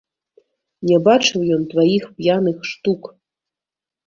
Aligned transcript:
Не 0.91 0.97
бачыў 1.07 1.43
ён 1.57 1.67
тваіх 1.75 2.03
п'яных 2.21 2.57
штук! 2.71 3.01